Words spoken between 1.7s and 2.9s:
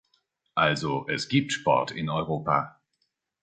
in Europa.